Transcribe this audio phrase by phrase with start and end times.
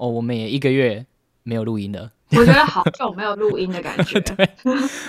[0.00, 1.04] 哦，我们也一个月
[1.42, 2.10] 没有录音了。
[2.32, 4.18] 我觉得好久没有录音的感觉。
[4.22, 4.48] 对，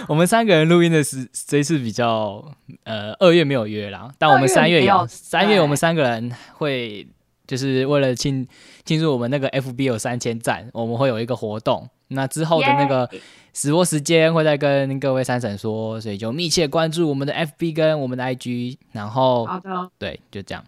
[0.07, 2.43] 我们三个人录音的是这次比较
[2.83, 7.07] 呃，二月没有约啦，但我们三月有，三月我们三个人会
[7.47, 8.45] 就是为了庆
[8.83, 11.87] 庆祝我们那个 FB 有三千赞，我们会有一个活动。
[12.09, 13.09] 那之后的那个
[13.53, 20.61] 直播时间会再跟各位三婶说，所以就密切关注我们的 FB 跟我们的 IG，然后好的，对，就这样。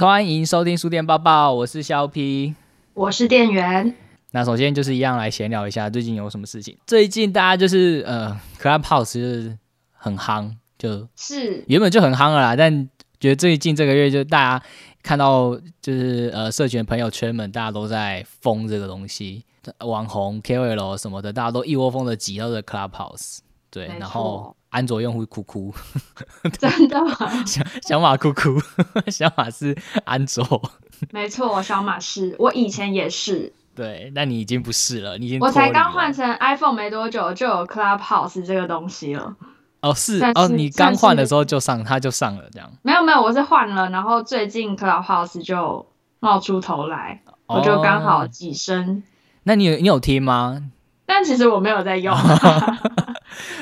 [0.00, 2.54] 欢迎收听书店报报，我是肖 P，
[2.94, 3.94] 我是店员。
[4.30, 6.76] 那首先就是一样来闲聊一下，最近有什么事情？
[6.86, 9.58] 最近大家就是呃，Clubhouse 就是
[9.92, 12.54] 很夯，就是原本就很夯了啦。
[12.54, 12.88] 但
[13.18, 14.64] 觉得最近这个月就大家
[15.02, 19.44] 看到就是呃，社群朋友圈们大家都在疯这个东西，
[19.80, 23.38] 网红 KOL 什么的，大家都一窝蜂的挤到这 Clubhouse，
[23.70, 24.54] 对，然后。
[24.70, 25.74] 安卓用户哭哭，
[26.58, 27.16] 真的吗？
[27.46, 28.60] 小小马哭哭，
[29.10, 30.70] 小马是安卓，
[31.10, 39.36] 没错，小马是我以前也是，对，那你已经不是了，你已经我才刚换成 iPhone 没多久就有 Clubhouse 这个东西了。
[39.80, 42.68] 哦，是哦，你刚换的时候就上，它就上了这样。
[42.82, 45.86] 没有没有，我是换了，然后最近 Clubhouse 就
[46.20, 49.02] 冒出头来，我就刚好几声。
[49.44, 50.70] 那你有你有听吗？
[51.06, 52.14] 但其实我没有在用。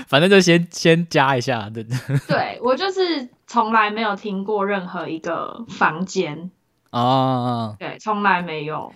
[0.06, 1.84] 反正就先先加一下，对
[2.28, 2.58] 对？
[2.62, 6.50] 我就是从来没有听过任何一个房间
[6.90, 8.92] 哦，对，从来没有。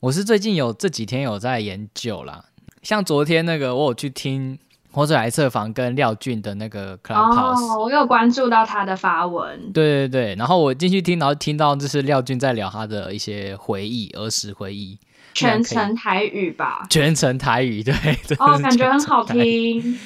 [0.00, 2.44] 我是最近有这几天有在研究啦，
[2.82, 4.58] 像昨天那个我有去听
[4.90, 10.34] 火者来测房跟廖俊的那个 Clubhouse，哦，我有关注到他的发文，对对对。
[10.36, 14.98] 然后我进去听，然后听到就是廖俊在聊他的一些回忆，儿时回忆。
[15.34, 17.92] 全程台语吧，全程台语，对，
[18.38, 19.98] 哦，感觉很好听，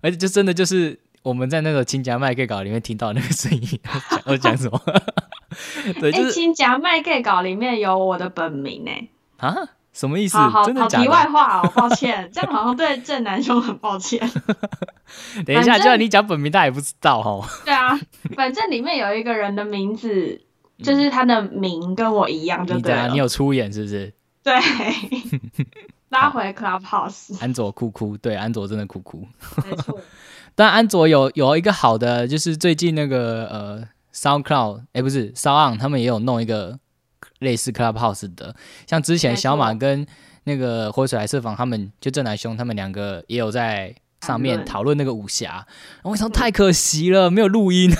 [0.00, 3.80] 而且就真的就是我们在那个亲家麦 K 稿里面听到那个声音，
[4.26, 4.80] 我讲什么？
[6.00, 8.90] 对，就是亲家麦 K 稿里面有我的本名呢。
[9.38, 9.54] 啊？
[9.92, 10.36] 什么意思？
[10.36, 14.18] 好好好，题外话哦，抱歉，这样好像对郑南兄很抱歉。
[15.46, 17.44] 等一下，就算你讲本名，大家也不知道哦。
[17.64, 17.96] 对啊，
[18.34, 20.40] 反正里面有一个人的名字，
[20.82, 23.06] 就是他的名跟我一样，就对了。
[23.10, 24.12] 你有出演是不是？
[24.44, 24.54] 对，
[26.10, 27.40] 拉回 Clubhouse。
[27.40, 29.26] 安卓哭哭，对，安卓真的哭哭。
[29.64, 29.98] 没错，
[30.54, 36.78] 但安卓有有一个好的，就是最近那个呃，SoundCloud，哎，不是 Sound，他们也有弄一个
[37.38, 38.54] 类似 Clubhouse 的，
[38.86, 40.06] 像之前小马跟
[40.44, 43.94] 那个火水来设防，他们就正南兄他们两个也有在。
[44.24, 45.66] 上面讨论那个武侠，
[46.02, 47.90] 我想太可惜了，没有录音。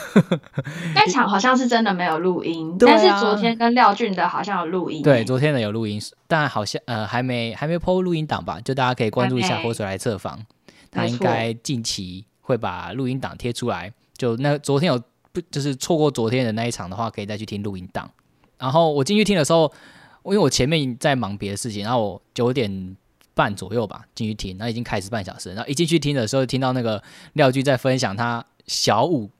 [0.95, 5.03] 那场好像是真的没有录音，但是昨天跟廖俊的好像有录音。
[5.03, 8.59] 对，昨天的有录音，但好像呃还没还没 PO 录音档吧？
[8.61, 10.41] 就大家可以关注一下火水来测房，
[10.91, 13.93] 他应该近期会把录音档贴出来。
[14.17, 15.03] 就那昨天有
[15.33, 18.11] 不就是错过昨天的那一场的话，可以再去听录音档。
[18.59, 19.71] 然后我进去听的时候，
[20.25, 22.97] 因为我前面在忙别的事情，然后我九点。
[23.35, 25.53] 半左右吧，进去听，那已经开始半小时。
[25.53, 27.03] 然后一进去听的时候，听到那个
[27.35, 29.31] 廖剧在分享他小五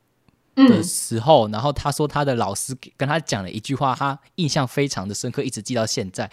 [0.55, 6.31] 的时候，然后他说他的老师跟他讲了一句话，他印象非常的深刻，一直记到现在。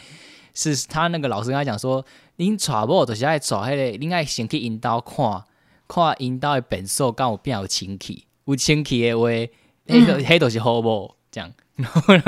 [0.54, 2.06] 是他那个老师跟他讲说
[2.36, 5.46] ：“您传播就是爱传迄个，您爱先去引导看，
[5.88, 11.50] 看引导的本数，刚有变有清气，有清气的话，迄个迄都是好无这样。”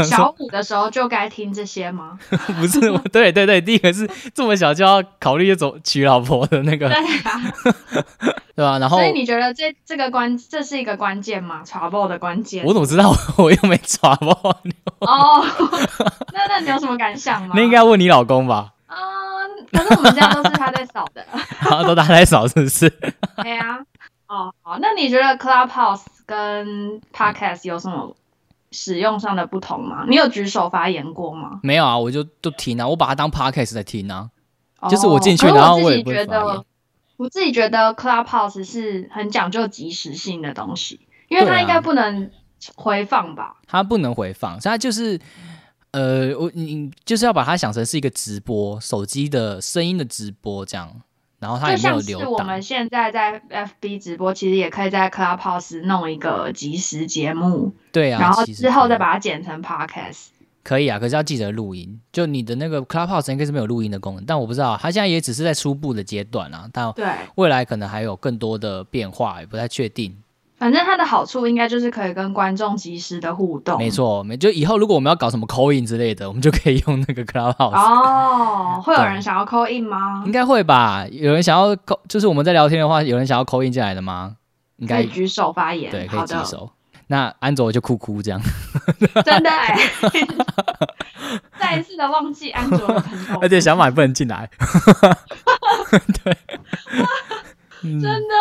[0.04, 2.18] 小五的时候就该听这些吗？
[2.60, 2.80] 不是，
[3.12, 6.90] 对对对，第一个是这么小就要考虑走娶老婆的那个，
[8.56, 8.80] 对吧？
[8.80, 11.62] 然后，所以你觉得这这个关这是一个关键吗？
[11.64, 12.66] 查爆的关键？
[12.66, 13.14] 我怎么知道？
[13.38, 14.58] 我又没查爆。
[15.02, 15.46] 哦，
[16.34, 17.54] 那那你有什么感想吗？
[17.56, 18.72] 那应该问你老公吧。
[18.88, 18.96] 嗯，
[19.72, 21.24] 可是我们家都是他在扫的，
[21.86, 22.90] 都他在扫，是不是？
[23.44, 23.78] 对啊。
[24.28, 28.16] 哦，好，那你觉得 Clubhouse 跟 Podcast 有什么？
[28.74, 30.04] 使用上的不同吗？
[30.10, 31.62] 你有举手发言过吗？
[31.64, 34.30] 没有啊，我就都听啊，我把它当 podcast 在听啊。
[34.90, 36.64] 就是我进去，然后我也不会发言。
[37.16, 41.00] 我自己觉得 Clubhouse 是很讲究即时性的东西，
[41.30, 42.30] 因为它应该不能
[42.76, 43.56] 回放吧？
[43.66, 45.18] 它不能回放，它就是
[45.92, 50.92] 呃，我你就是要把它想成是一个直播，手机的声音的直播这样。
[51.44, 53.42] 然后它就像是我们现在在
[53.82, 60.28] FB 直播，其实也可以在 Clubhouse 弄一个即时节目，对啊，然后之后再把它剪成 Podcast，
[60.64, 60.98] 可以啊。
[60.98, 66.70] 可是要记得录音，就你的那个 Clubhouse 应该是没有录音的功能，但我不知道，它现在也只是在初步的阶段啊。
[66.72, 66.94] 但
[67.36, 70.16] 未来可能还有更多的变化，也不太确定。
[70.64, 73.78] 反正它的好处应该就是可以跟观众及时的互动。
[73.78, 77.76] 没错，没就以后如果我们要搞什么 call in 之类的，我们就可以用那个 Clubhouse。
[77.76, 80.32] 哦，会有人想要 call in 吗应？
[80.32, 81.06] 该会吧？
[81.12, 84.38] 有人想要 call，就是我们在聊天的话，有人想要 call in 进来的吗？
[84.78, 85.92] 应该可以举手发言。
[85.92, 86.72] 对，可以，举手。
[87.08, 88.40] 那安卓就哭哭这样，
[89.26, 89.78] 真的哎、
[91.60, 94.50] 再一次的忘记安卓的朋友， 而且小马不能进来。
[96.24, 96.38] 对，
[97.84, 98.36] 嗯真的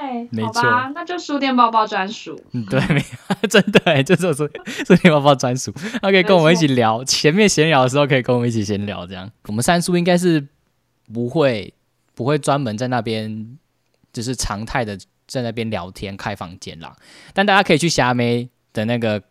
[0.00, 2.40] 哎、没好吧，那就书店包包专属。
[2.52, 3.04] 嗯，对，没
[3.48, 4.48] 真的哎，就是我说
[4.86, 7.02] 说天包包专属，他可以跟我们一起聊。
[7.04, 9.30] 前面闲聊的时候可以跟我们一起闲聊，这样。
[9.48, 10.46] 我们三叔应该是
[11.12, 11.72] 不会
[12.14, 13.58] 不会专门在那边，
[14.12, 16.94] 就是常态的在那边聊天开房间啦。
[17.32, 19.22] 但大家可以去霞妹的那个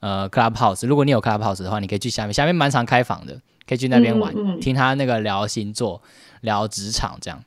[0.00, 6.00] 呃 Clubhouse，如果你有 Clubhouse 的话，你可以去虾妹，虾妹蛮常开房的，可以去那边玩，嗯嗯听他那个聊星座、
[6.42, 7.42] 聊职场这样。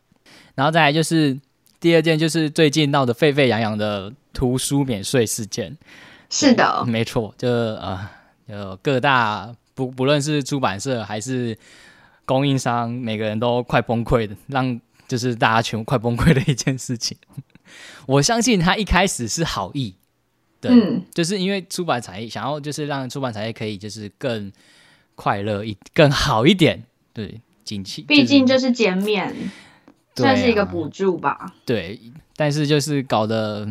[0.55, 1.39] 然后再来就是
[1.81, 5.75] 第二件，就是最近闹得沸沸扬扬的图书免税事件。
[6.29, 8.07] 是的，没错，就呃，
[8.45, 11.57] 有各大不不论是出版社还是
[12.23, 17.17] 供应商，每个人都快崩溃的，让就是大家全部快崩溃的一件事情。
[18.05, 19.95] 我相信他一开始是好意，
[20.61, 24.51] 对，嗯，就是因为出版产业想要就是让出版产业可以就是更
[25.15, 29.35] 快乐一更好一点，对，景气，毕竟就是是减免，
[30.15, 31.53] 算是一个补助吧。
[31.65, 31.99] 对，
[32.35, 33.67] 但是就是搞得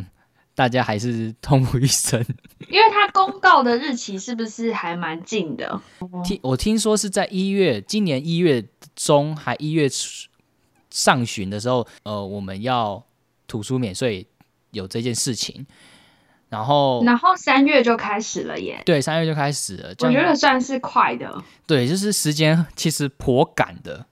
[0.54, 2.24] 大家还是痛不欲生。
[2.68, 5.80] 因为它公告的日期是不是还蛮近的？
[6.24, 8.64] 听我听说是在一月，今年一月
[8.94, 10.28] 中还一月初
[10.90, 13.04] 上旬的时候，呃，我们要
[13.46, 14.26] 图书免税
[14.70, 15.66] 有这件事情，
[16.48, 21.42] 然后然后三月就开始了耶，对三月就开始了，我觉得算是快的。
[21.66, 24.06] 对，就是时间其实颇赶的，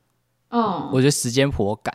[0.51, 1.95] 嗯，我觉得时间颇赶。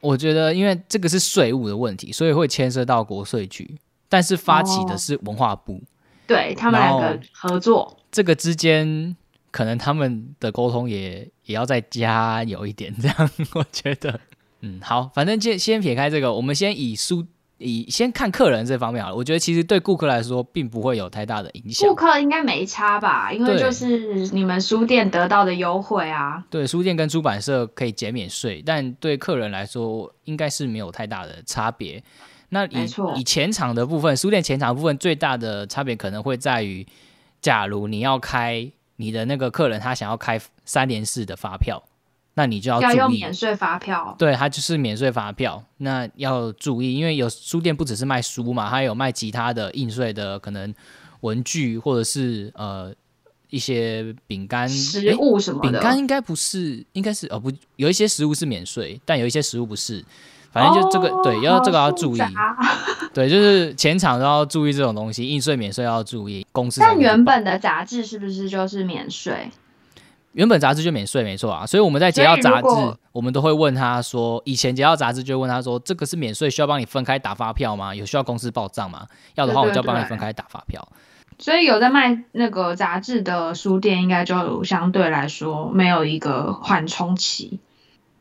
[0.00, 3.78] 我觉得因为这个是税务的问题，所以会牵涉到国税局，
[4.08, 4.96] 但是发起的哦。
[4.96, 5.82] 是文化部，
[6.26, 9.16] 对他们两个合作，这个之间
[9.50, 14.20] 可能他们的沟通也也要再加有一点，这样 我觉得，
[14.60, 17.26] 嗯，好，反正先先撇开这个，我们先以书
[17.58, 19.16] 以先看客人这方面好了。
[19.16, 23.32] 我觉得其实对顾客来说并不会有太大的影响顾，客应该没差吧？
[23.32, 26.44] 因为就是你们书店得到的优惠啊。
[26.50, 32.02] 对书店跟出版社可以减免税，但对客人来说应该是没有太大的差别。
[32.50, 36.86] 那以以前场的部分，书店前场部分最大的差别可能会在于，
[37.42, 41.82] 假如你要开你的那个客人他想要开三联四的发票，
[42.38, 50.72] 那你就要要用注意免税发票，对，它就是免税发票，那要注意，因为有书店不只是卖书嘛，它有卖其他的应税的，可能
[51.22, 52.94] 文具或者是呃
[53.50, 55.72] 一些饼干、食物什么的。
[55.72, 60.04] 饼干应该不是，应该是哦不，有一些食物是免税，但有一些食物不是。
[60.52, 62.20] 反正就这个、哦对，要这个要注意，
[63.12, 69.50] 对，就是前场都要注意这种东西，应税免税要注意，公司才但原本的杂志是不是就是免税？
[70.32, 72.68] 原本杂志就免税，没错啊，所以我们在截到杂志
[73.12, 77.94] 我们都会问他说，以前截到杂志就会问他说，这个是免税，需要帮你分开打发票吗？
[77.94, 79.06] 有需要公司报账吗？
[79.34, 80.86] 要的话，我就要帮你分开打发票。
[81.38, 87.60] 所以有在卖那个杂志的书店，应该就相对来说没有一个缓冲期，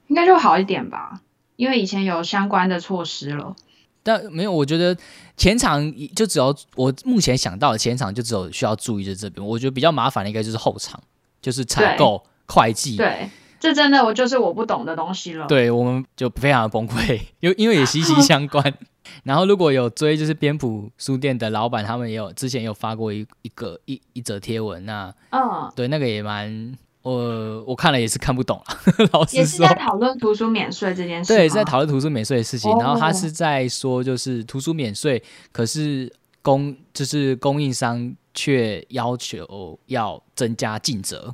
[0.08, 1.22] 应该就好一点吧。
[1.56, 3.56] 因为以前有相关的措施了。
[4.04, 4.96] 但没有，我觉得
[5.36, 11.02] 前场就只要我目前想到的前场就只有需要注意的这边，我觉得比较麻烦的应该就是后场，
[11.48, 12.98] 就是采购、会计。
[12.98, 15.48] 对，这真的我就是我不懂的东西了。
[15.48, 18.74] 对，我们就非常的崩溃，因因为也息息相关。
[19.24, 29.74] 然后如果有追就是边谱书店的老板，他们也有之前有发过一一个一一则贴文，那嗯，对那个也蛮我我看了也是看不懂了， 老实说也是在。
[29.76, 31.40] 讨论图书免税这件事吗。
[31.40, 35.24] 对，在讨论图书免税的事情，哦然后他是在说，就是图书免税，
[35.54, 36.12] 可是
[36.42, 41.34] 供就是供应商却要求要增加尽责。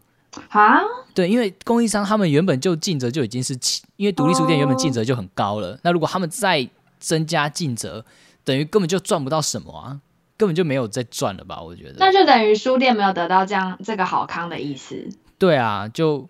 [0.50, 0.80] 啊，
[1.14, 6.68] 对，因为供应商他们原本就尽责就已经是起，因为独立书店原本尽责就很高了，那如果他们再
[6.98, 8.04] 增加尽责，
[8.44, 10.00] 等于根本就赚不到什么啊，
[10.38, 11.62] 根本就没有再赚了吧？
[11.62, 11.98] 我觉得。
[12.00, 15.08] 那就等于书店没有得到这样这个好康的意思。
[15.38, 16.28] 对啊，就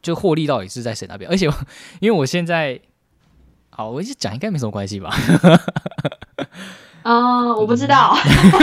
[0.00, 1.30] 就获利到底是在谁那边？
[1.30, 1.46] 而且
[2.00, 2.80] 因为我现在，
[3.70, 5.14] 好，我一直讲应该没什么关系吧？
[7.04, 8.14] 嗯，我不知道。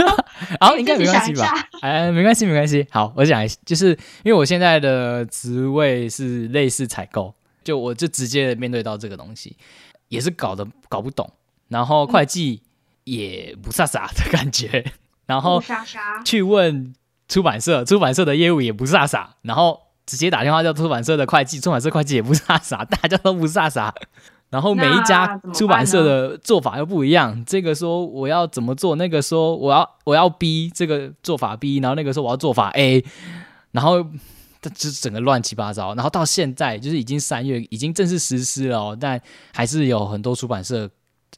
[0.60, 1.68] 好，应该没关系吧？
[1.82, 2.86] 哎，没关系，没关系。
[2.90, 3.90] 好，我讲一下，就是
[4.22, 9.56] 因为我现在的职位是类似采购，就我就直接面对到这个东西，
[10.08, 11.30] 也是搞得搞不懂，
[11.68, 12.62] 然后会计
[13.04, 14.84] 也不飒飒的感觉，
[15.26, 15.62] 然后
[16.24, 16.94] 去问
[17.28, 23.92] 出版社，出版社的业务也不飒飒，然后直接打电话叫出版社的会计，出版社会计也不飒飒，大家都不飒飒，
[24.50, 27.44] 然后每一家出版社的做法又不一样。
[27.44, 33.04] 这个说我要怎么做，那个说我要我要 B 这个做法 B，然后那个说我要做法 A，
[33.70, 34.04] 然后
[34.60, 35.94] 这整个乱七八糟。
[35.94, 39.20] 然后到现在就是已经三月，已经正式实施了哦，但
[39.54, 40.90] 还是有很多出版社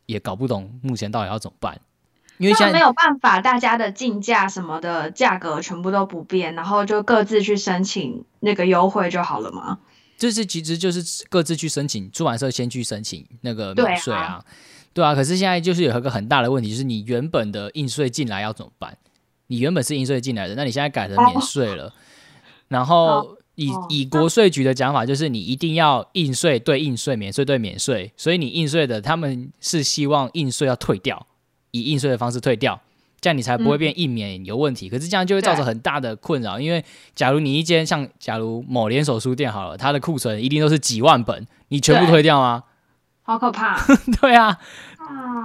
[0.07, 1.79] 也搞不懂目前到底要怎么办。
[2.39, 9.79] 因为现在没有办法，大家的进价什么的价格全部都不变，然后就各自去申请那个优惠就好了吗？
[10.23, 14.45] 就是其实就是各自去申请，出版社先去申请那个免税啊，
[14.95, 15.17] 对啊。
[15.17, 18.97] 可是现在就是有一个很大的问题，就是你原本的印税进来要怎么办？
[19.49, 21.93] 你原本是印税进来的，那你现在改成免税了，
[22.69, 31.27] 然后以以国税局的讲法，就是你一定要印税对印税，免税对免税，所以你印税的他们是希望印税要退掉。
[31.75, 32.79] 以应税的方式退掉，
[33.23, 34.91] 这样你才不会变印免有问题。
[34.91, 42.65] 可是这样就会造成很大的困扰，因为假如你一间像假如某连锁书店好了，它的库存一定都是几万本，你全部推掉吗？
[43.23, 43.81] 好可怕！
[44.21, 44.59] 对啊，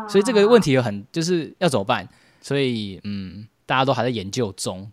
[0.09, 2.09] 所以这个问题有很就是要怎么办？
[2.41, 4.91] 所以嗯，大家都还在研究中。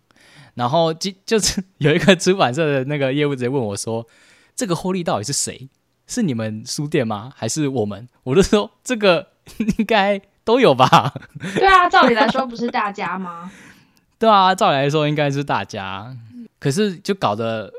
[0.53, 4.07] 然后就就是有一个出版社的那个业务直接问我说
[4.55, 5.67] ：“这个获利到底是谁？
[6.05, 7.33] 是你们书店吗？
[7.35, 11.13] 还是我们？”我就说：“这个应该。”都有吧？
[11.55, 13.51] 对啊，照理来说不是大家吗？
[14.17, 16.15] 对啊，照理来说应该是大家，
[16.59, 17.73] 可是就搞得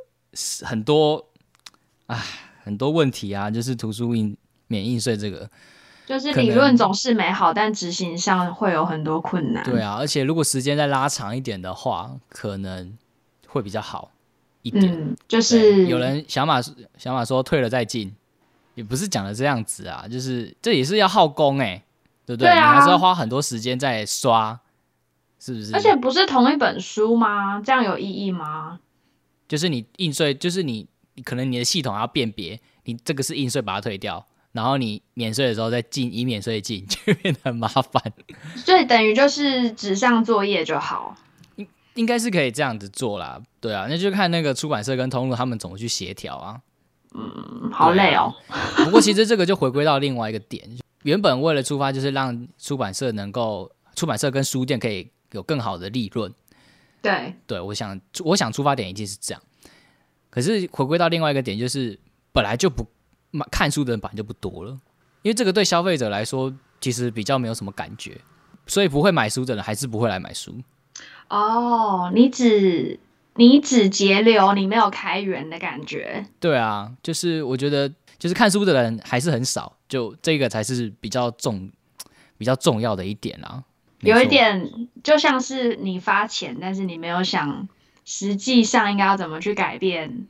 [0.62, 1.28] 很多，
[2.08, 2.20] 唉，
[2.62, 5.49] 很多问题啊，就是图书印免印税这个，
[6.06, 9.64] 就是理论总是美好，但执行上会有很多困难。
[9.64, 12.92] 对啊，而且如果时间再拉长一点的话，可能
[13.46, 14.11] 会比较好
[14.62, 14.85] 一点。
[14.92, 16.61] 嗯，就是有人想法
[16.99, 18.14] 想法说退了再进，
[18.75, 21.82] 也不是讲的这样子啊，就是这也是要耗工哎。
[22.26, 22.52] 对不对？
[22.52, 24.61] 你还是要花很多时间在刷，
[25.38, 25.73] 是不是？
[25.75, 27.62] 而且不是同一本书吗？
[27.64, 28.80] 这样有意义吗？
[29.49, 30.88] 就是你印税，就是你
[31.25, 38.12] 可能你的系统要辨别，你这个是印税，把它退掉，然后你免税的时候再进，以免税进， 就变得很麻烦。
[38.56, 41.16] 所以等于就是纸上作业就好，
[41.54, 43.40] 应应该是可以这样子做啦。
[43.61, 46.61] 对啊，那就看那个出版社跟通路他们怎么去协调啊。
[47.14, 48.35] 嗯，好累哦。
[48.85, 50.68] 不过其实这个就回归到另外一个点。
[51.06, 56.34] 原本为了出发就是让出版社能够，出版社跟书店可以有更好的利润。
[57.00, 59.40] 对，对我想，我想出发点一定是这样。
[60.30, 61.96] 可是回归到另外一个点，就是
[62.32, 62.84] 本来就不
[63.30, 64.72] 买看书的人本来就不多了，
[65.22, 68.20] 因为这个对消费者来说其实比较没有什么感觉，
[68.66, 70.60] 所以不会买书的人还是不会来买书。
[71.28, 72.98] 哦，你只
[73.36, 76.26] 你只节流，你没有开源的感觉。
[76.40, 77.92] 对啊，就是我觉得。
[78.18, 81.70] 就是看书的人还是很少，就这个才是比较重、
[82.38, 83.62] 比较重要的一点啊。
[84.00, 87.68] 有一点就像是你发钱，但是你没有想
[88.04, 90.26] 实际上应该要怎么去改变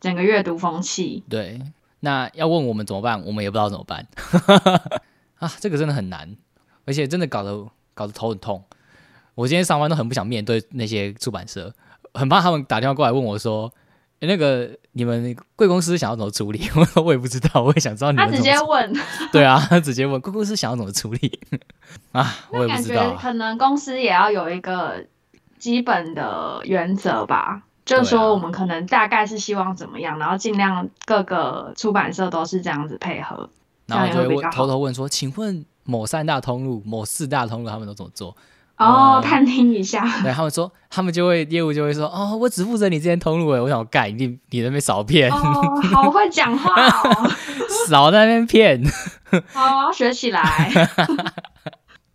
[0.00, 1.22] 整个阅读风气。
[1.28, 1.60] 对，
[2.00, 4.06] 那要问我们怎么办，我们也不知道怎么办
[5.38, 5.52] 啊。
[5.58, 6.36] 这个真的很难，
[6.84, 8.64] 而且真的搞得搞得头很痛。
[9.34, 11.74] 我今天上班都很不想面对那些出版社，
[12.14, 13.72] 很怕他们打电话过来问我说。
[14.20, 16.68] 那个你们贵公司想要怎么处理？
[16.74, 18.28] 我 我也不知道，我也想知道你们。
[18.28, 18.92] 他直接问。
[19.30, 21.40] 对啊，他直接问贵公司想要怎么处理
[22.10, 22.34] 啊？
[22.50, 23.14] 我也不知道。
[23.14, 25.06] 可能公司也要有一个
[25.56, 33.48] 基本的原则吧，就是说我们可能大概是希望怎么样，然后尽量各个出版社都是这样子配合。
[33.86, 38.36] 然后就会偷偷问说：“请问某三大通路、某四大通路他们都怎么做？”
[38.78, 40.02] 哦，探听一下。
[40.22, 45.30] 对他们说，他们就会业务就会说，哦，我只负责你这间通路诶，我想盖你，你那边少骗。
[45.30, 47.30] 哦，好会讲话哦，
[47.88, 48.82] 少在那边骗。
[49.52, 50.70] 好， 我要学起来。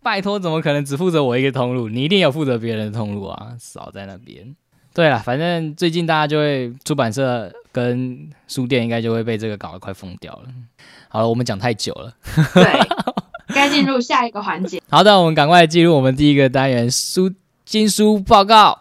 [0.02, 1.88] 拜托，怎么可能只负责我一个通路？
[1.88, 4.54] 你一定有负责别人的通路啊，少在那边。
[4.94, 10.44] 对了，反正最近大家就会出版社跟书店应该就会被这个搞得快疯掉了。
[11.08, 12.12] 好了，我们讲太久了。
[12.54, 12.64] 对。
[13.64, 14.82] 该进入下一个环节。
[14.90, 17.32] 好的，我们赶快进入我们第一个单元——书
[17.64, 18.78] 金书报告。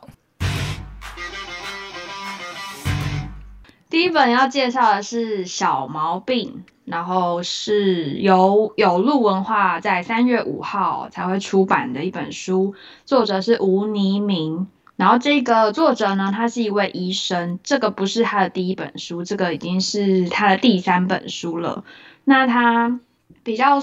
[3.90, 12.76] 第一本要介绍的是《小毛病》，然后是由有路文化在三月五号才会出版的一本书，
[13.06, 14.68] 作者是吴尼明。
[14.98, 21.86] 然后这个作者呢，他是一位医生，这个不是他的第一本书，这个已经是他的第三本书了。
[22.26, 23.00] 那他
[23.44, 23.82] 比较。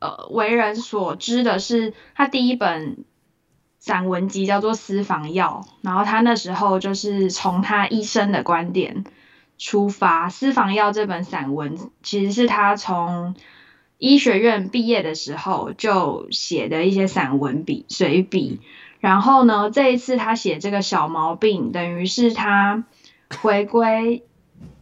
[0.00, 3.04] 呃，为人所知的是，他第一本
[3.78, 9.04] 散文集叫做《私房药》，然后他那时候就是从他医生的观点
[9.58, 13.34] 出发，《私房药》这本散文其实是他从
[13.98, 18.60] 医学院毕业的时候就写的一些散文笔随笔，
[19.00, 22.84] 然后呢，这一次他写这个小毛病，等于是他
[23.42, 24.24] 回归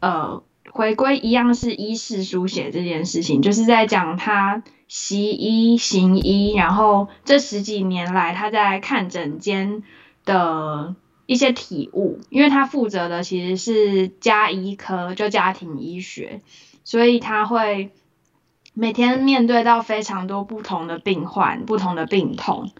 [0.01, 0.43] 呃。
[0.71, 9.83] 回归一样是医事书写这件事情，就是在讲他习医行医，然后这十几年来他在看诊间
[10.25, 16.41] 的一些体悟，因为他负责的其实是家医科，就家庭医学，
[16.85, 17.91] 所以他会
[18.73, 22.71] 每天面对到非常多不同的病患、不同的病痛。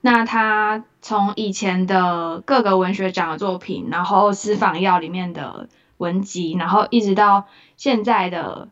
[0.00, 7.46] 那他从以前的各个文学奖的作品，然后私房药里面的文集，然后一直到
[7.76, 8.68] 现在的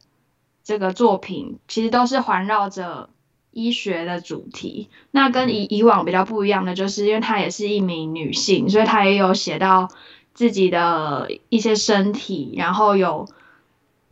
[0.66, 3.08] 这个作品，其实都是环绕着
[3.52, 4.88] 医学的主题。
[5.12, 9.88] 那跟以以往比较不一样的，就是因为她也是一名女性，所以她也有写到
[10.34, 13.28] 自己的一些身体，然后有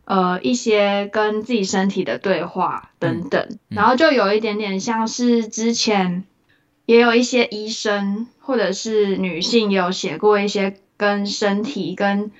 [0.04, 6.24] 呃一些跟自己身体的对话等等，然后就有一点点像是之前。
[6.86, 12.30] 也有一些医生或者是女性有写过一些跟身体、跟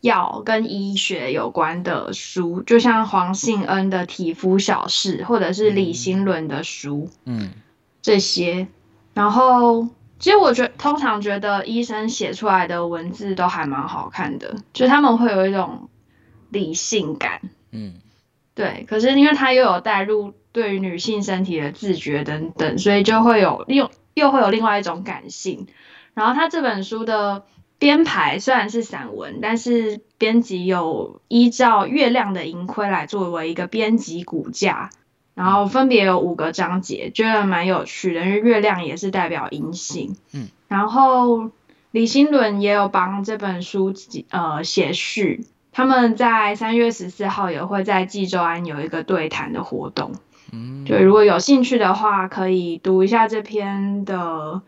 [0.00, 7.50] 药、跟医学有关的书，就像黄信恩的《体肤小事》，或者是李新伦的书，嗯，
[8.02, 8.68] 这些。
[9.14, 9.88] 然后，
[10.18, 15.88] 其实我觉通常觉得医生写出来的文字都还蛮好看的，就他们会有一种
[16.50, 17.40] 理性感，
[17.72, 17.94] 嗯，
[18.54, 18.86] 对。
[18.88, 20.34] 可是因为他又有带入。
[20.50, 25.68] 对于女性身体的自觉等等，所以就会有又又会有另外一种感性。
[26.14, 27.44] 然后他这本书的
[27.78, 34.90] 编排虽然是散文，但是编辑有依照月亮的盈亏来作为一个编辑骨架，
[35.34, 40.16] 然后分别有五个章节，觉得蛮有趣的，因为月亮也是代表阴性。
[40.32, 41.50] 嗯，然后
[41.92, 43.94] 李新伦也有帮这本书
[44.30, 50.12] 呃写序，他们在三月十四号也会在济州安有一个对谈的活动。
[50.50, 54.62] 嗯，就，如果有兴趣的话，可以读一下这篇的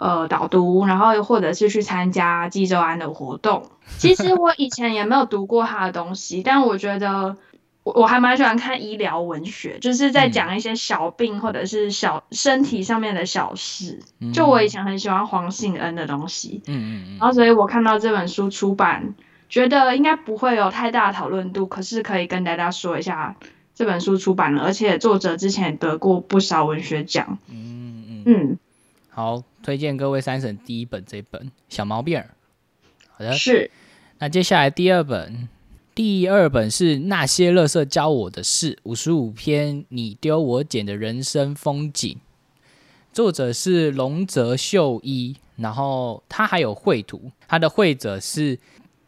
[0.00, 3.62] 呃导读，然后又或者是去参加济州安的活动。
[3.98, 7.36] 其实我以前也没有读过他的东西，但我觉得
[7.82, 14.00] 我我还蛮喜欢看医疗文学，就是在讲一些小病或者是小身体上面的小事。
[14.32, 19.14] 就我以前很喜欢黄信恩的东西，嗯嗯嗯，然后所以我看到这本书出版，
[19.50, 23.36] 觉得应该不会有太大讨论度，可是可以跟大家说一下。
[23.72, 27.38] 这本书出版了，而且作者之前也得过不少文学奖。
[27.48, 28.58] 嗯嗯嗯，
[29.20, 32.24] 好，推荐各位三省第一本这本《小毛病儿》。
[33.10, 33.70] 好的，是。
[34.18, 35.46] 那接下来第二本，
[35.94, 42.16] 第二本是《那些乐色教我的事》，五十五篇你丢我捡的人生风景。
[43.12, 48.58] 作者是龙泽秀一，然后他还有绘图，他的绘者是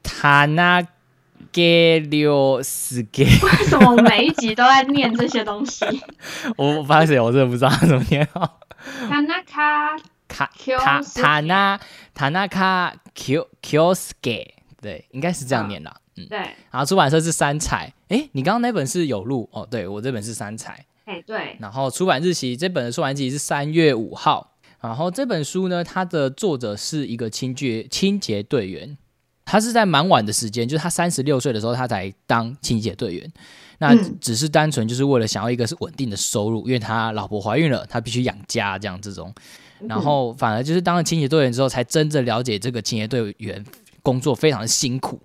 [0.02, 0.86] 塔纳。
[1.50, 5.84] 给六十给，为什么每一集都在念这些东西？
[6.56, 8.48] 我我发现我真的不知道怎么念哦。
[9.08, 9.96] 塔纳卡
[10.28, 11.80] 卡塔塔纳
[12.14, 15.94] 塔纳卡 Q Q S 给，对，应该是这样念的。
[16.16, 16.38] 嗯，对。
[16.70, 19.66] 然后出版社是三彩，哎，你刚刚那本是有录哦？
[19.70, 21.56] 对我这本是三彩，哎，对。
[21.60, 24.52] 然后出版日期，这本的出版日期是三月五号。
[24.80, 28.98] 然后这本书呢，它的作者是一个清洁清洁队员。
[29.44, 33.32] 他是在蛮晚的时间，就是他三十六岁的时候，他才当清洁队员。
[33.82, 39.34] 那只是单纯就是为了想要一个是稳定的收入，因为他老婆怀孕了，他必须养家这样这种。
[39.88, 43.64] 然后反而就是当了清洁队员之后，才真正了解这个清洁队员
[44.00, 45.20] 工作非常的辛苦，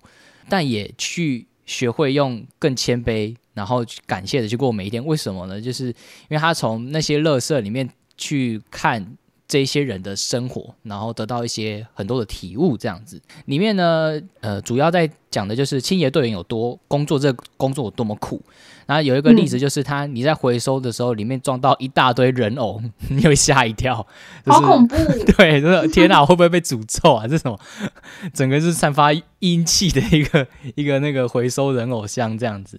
[0.48, 5.06] 但也去学会用更谦卑，然后感谢的去过每一天。
[5.06, 5.60] 为什么呢？
[5.60, 5.94] 就是因
[6.30, 9.16] 为他从那些乐色里面去看。
[9.48, 18.42] 这些人的生活，然后得到一些很多的体悟，这样子里面呢，呃，主要在讲的就是清洁队员有多工作，这工作有多么苦。
[18.84, 24.06] 然后有一个例子就是他你在回收的时候，里面撞到一大堆人偶， 你会吓一跳，
[24.44, 24.96] 好恐怖！
[25.36, 27.26] 对，真的天哪，会不会被诅咒啊？
[27.26, 27.58] 这种
[28.34, 32.78] 整个是散发阴气的一个一个那个回收人偶像这样子。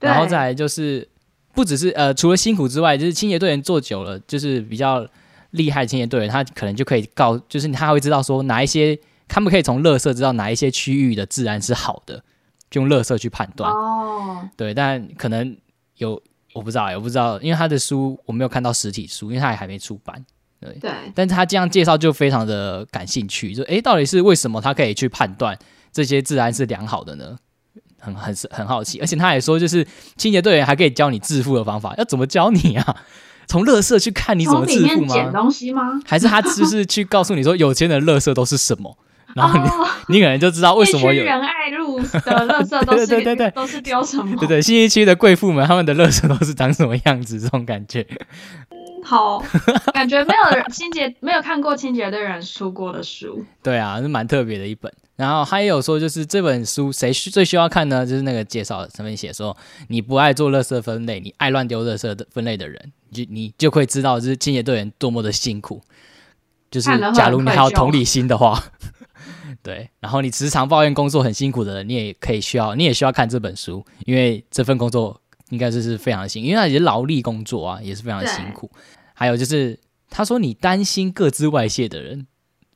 [0.00, 1.08] 然后再来就是
[1.54, 5.06] 不只是呃，除了辛苦之外，就是清洁队员做久了，就是比较。
[5.52, 12.22] 厉害清洁队员，他可能就可以告，就是他会知道说哪一些，他们可以从垃圾知道哪一些区域的治安是好的，
[12.70, 13.70] 就用垃圾去判断。
[13.72, 15.56] 哦，对，但可能
[15.96, 16.20] 有
[16.52, 20.24] 我不知道，我不知道，因为他的书我没有看到实体书，因为他也还没出版。
[20.60, 25.58] 对，对，但是他这样介绍就非常的感兴趣，就诶，到底是为什么他可以去判断
[25.92, 27.36] 这些治安是良好的呢？
[28.02, 29.86] 很很很好奇，而且他也说，就是
[30.16, 32.96] 清洁队员还可以教你致富的方法，要怎么教你啊？
[33.50, 35.12] 从乐色去看你怎么致富吗？
[35.12, 36.00] 捡东西吗？
[36.06, 38.96] 还是他只是去告诉你说有钱的乐色都是什么？
[39.34, 39.68] 然后你
[40.18, 44.36] 你可能就知道为什么有人爱路的乐色都是 对对对都是丢什么？
[44.38, 47.38] 对对，新一区的贵妇们他们的乐色都是长什么样子？
[47.40, 48.06] 这种感觉，
[49.10, 49.44] 好，
[49.92, 53.44] 感觉没有人清洁没有看过清洁队人出过的书。
[53.60, 54.92] 对啊，是蛮特别的一本。
[55.16, 58.06] 然后还有说，就是这本书谁需最需要看呢？
[58.06, 59.54] 就是那个介绍上面写说，
[59.88, 65.82] 你不爱做垃圾分类，你爱乱丢垃圾的分类的人，就你就会知道，就是清洁队员多么的辛苦。
[66.70, 68.62] 就是假如你还有同理心的话，
[69.60, 69.90] 对。
[69.98, 78.70] 然后你时常抱怨工作很辛苦的人，你也可以需要，你也需要看这本书，因为这份工作应该是是非常辛，因为它也是劳力工作啊，也是非常辛苦。
[79.20, 79.78] 还有就是
[80.08, 82.26] 他说，你担心各自外泄的人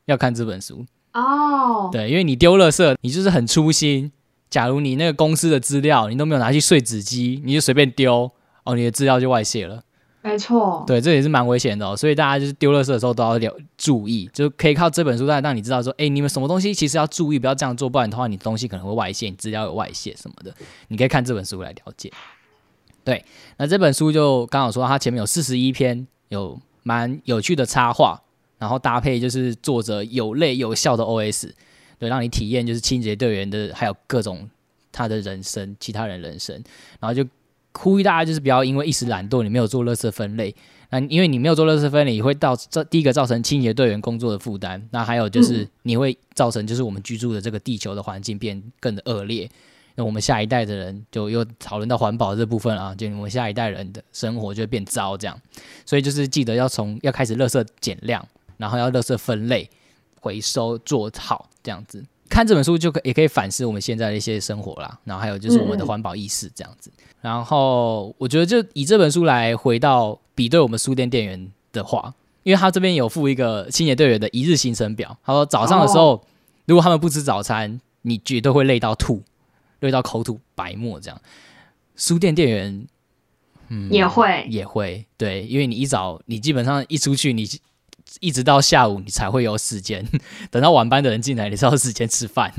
[0.04, 0.84] 要看这本书。
[1.14, 4.12] 哦，对，因为你丢垃圾，你就是很粗心。
[4.50, 8.30] 假如你那个公司的资料你都没有拿去碎纸机，你就随便丢，
[8.64, 9.82] 哦，你的资料就外泄了。
[10.20, 11.96] 没错，对，这也是蛮危险的哦。
[11.96, 20.54] 所以大家就是丢垃圾的时候都要了注意，就可以靠这本书来让你知道说，哎，你们什么东西其实要注意，不要这样做，不然的话你东西可能会外泄，你资料有外泄什么的。
[20.88, 22.12] 你可以看这本书来了解。
[23.02, 23.24] 对，
[23.58, 28.20] 那这本书就刚好说，它前面有四十一篇，有蛮有趣的插画。
[28.56, 31.50] 然后搭配就是作者有泪有笑的 OS，
[31.98, 34.48] 对，让你体验就是清洁队员的，还有各种
[34.90, 36.54] 他的人生，其他人人生。
[36.98, 37.28] 然后就
[37.72, 40.54] 呼吁大家就是不要因为一时懒惰，你没有做垃圾分类。
[40.88, 44.80] 那因为你没有做垃圾分类，你会到这第一个造成清洁队员工作的负担。
[44.92, 49.50] 那还有就是你会造成就是我们居住的这个地球的环境变更的恶劣。
[49.94, 55.40] 那我们下一代的人就又讨论到环保这部分啊，就我们下一代人的生活就会变糟这样。
[55.86, 58.26] 所以就是记得要从要开始垃圾减量。
[58.56, 59.68] 然后要垃圾分类、
[60.20, 64.96] 回收做好这样子，看这本书就可也可以反思我们现在的一些生活啦。
[65.02, 66.88] 然后还有就是我们的环保意识这样子。
[67.20, 75.18] 然后我觉得就以这本书来回到比对我们书店店员的话，因为他这边有附一个清洁队员的一日行程表。
[75.24, 76.22] 他说早上的时候，
[76.66, 79.20] 如果他们不吃早餐，你绝对会累到吐，
[79.84, 81.20] 累到口吐白沫这样。
[81.96, 82.86] 书店店员，
[83.68, 87.46] 嗯，也会也会对，因为你一早你基本上一出去你。
[88.20, 90.06] 一直到下午，你才会有时间。
[90.48, 92.52] 等到晚班的人进来，你才有时间吃饭。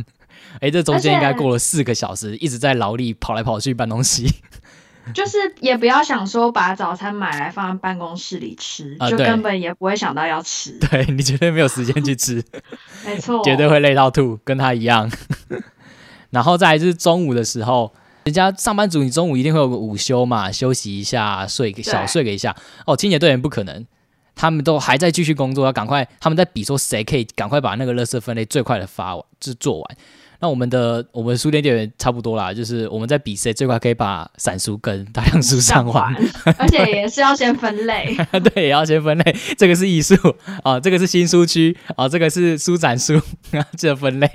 [0.60, 4.28] 哎，这中间应该过了四个小时，一直在劳力跑来跑去搬东西。
[5.14, 10.78] 就是也不要想说把早餐买来放在办公室里吃，就根本也不会想到要吃。
[10.80, 12.44] 对你绝对没有时间去吃，
[13.06, 15.10] 没错，绝对会累到吐，跟他一样。
[16.36, 17.94] 然后再就是中午的时候，
[18.26, 22.54] 人家上班族，你中午一定会有个午休嘛，休息一下，睡个小睡个一下。
[22.86, 23.86] 哦，清洁队员不可能。
[24.36, 26.06] 他们都还在继续工作，要赶快。
[26.20, 29.98] 他们在比说谁可以赶快把那个垃圾分类最快的发完，就是做完。
[30.42, 36.14] 那我们的我们书店店员差不多啦，就是我们在比谁最快可以把散书跟大量书上完，
[36.58, 38.14] 而且也是要先分类。
[38.54, 39.36] 对，也要先分类。
[39.58, 40.14] 这个是艺术
[40.66, 43.18] 啊，这个是新书区啊，这个是书展书，
[43.78, 44.28] 记得分类。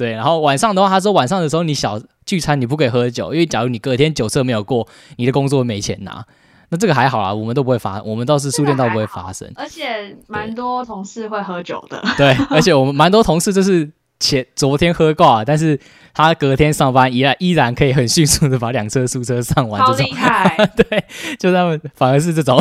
[0.00, 6.24] 对，然后晚上的话，他说晚上的时候你小聚餐你不可以喝酒，因为假如你隔天酒测没有过，你的工作没钱拿。
[6.70, 12.02] 那这个还好啊，我们都不会发，我们倒是书店倒不会发生，而且蛮多同事会喝酒的。
[12.16, 15.78] 对，而且我们蛮多同事就是前昨天喝挂，但是
[16.14, 20.64] 他隔天上班依然依然可以很迅速的把两车书车上完，好厉害。
[20.88, 21.04] 对，
[21.38, 22.58] 就他们反而是这种，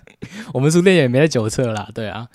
[0.54, 2.26] 我们书店也没在酒测啦，对啊。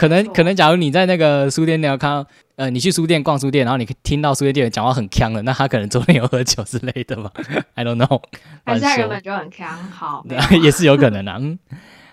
[0.00, 7.30] 可能可能，假如你在那个书店你要看到，呃，你去书店逛书店，然后你听到书店店员讲话很呛的，那他可能昨天有喝酒之类的吧？
[7.76, 8.22] I don't know。
[8.64, 10.24] 还是他原本就很呛，好，
[10.62, 11.32] 也是有可能的。
[11.38, 11.58] 嗯，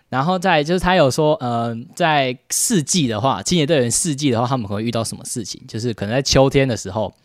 [0.10, 5.62] 然后再就是他有说，呃，在四季的话，清洁队员四季的话，他们会遇到什么事情？
[5.65, 7.15] 就是可能在秋天的时候，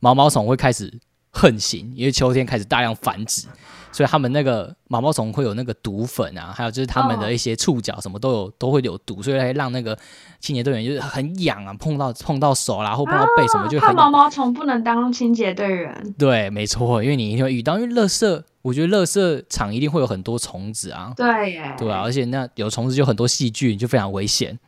[0.00, 0.92] 毛毛虫会开始
[1.30, 3.46] 横行，因为秋天开始大量繁殖。
[3.90, 9.98] 所以他们那个毛毛虫会有那个毒粉啊，还有就是他们的一些触角什么都有都会有毒，所以会让那个
[10.40, 13.94] 清洁队员就是很痒啊，碰到碰到手啦，或碰到背什么就很。
[13.96, 16.14] 毛毛虫不能当清洁队员。
[16.18, 21.12] 对，没错，因为你一定会遇到，因为乐色，我觉得乐色场一定会有很多虫子啊。
[21.16, 21.74] 对耶。
[21.78, 24.58] 对啊，而且那有虫子就很多细菌，就非常危险。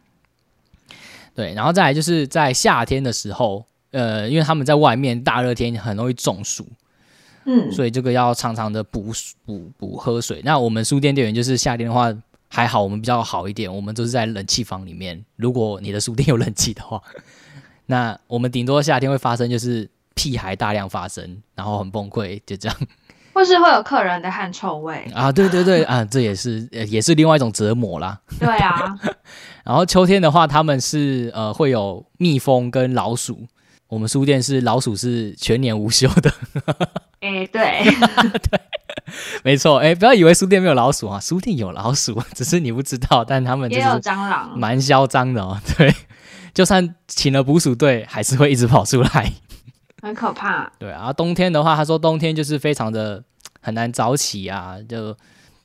[1.35, 6.67] 对，然后再来就是在夏天的时候，呃，因为他们在外面大热天很容易中暑。
[7.53, 9.07] 嗯，所以这个要常常的补
[9.45, 10.41] 补补喝水。
[10.45, 12.15] 那我们书店店员就是夏天的话
[12.47, 15.21] 还好，我们比较好一点，我们都是在冷气房里面。
[15.35, 17.03] 如果你的书店有冷气的话，
[17.87, 22.77] 那我们顶多夏天会发生就是屁孩大量发生，然后很崩溃，就这样。
[23.33, 25.33] 或是会有客人的汗臭味啊？
[25.33, 28.21] 对对对啊，这也是也是另外一种折磨啦。
[28.39, 28.99] 对啊。
[29.65, 33.47] 然后秋天的话，他们是呃会有蜜蜂跟老鼠。
[33.87, 36.33] 我们书店是老鼠是全年无休的。
[37.21, 37.85] 哎，对，
[38.51, 38.61] 对，
[39.43, 39.79] 没错。
[39.79, 43.25] 哎，不要以为书店没有老鼠啊，书店有老鼠，只是你不知道。
[43.25, 45.59] 但他们也有蟑螂，蛮嚣张的哦。
[45.77, 45.95] 对，
[46.55, 49.33] 就算请了捕鼠队，还是会一直跑出来，
[50.03, 50.71] 很可怕。
[50.79, 53.23] 对啊，冬天的话，他说冬天就是非常的
[53.61, 55.17] 很难早起啊，就